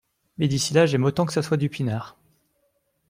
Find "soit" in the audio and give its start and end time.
1.43-1.57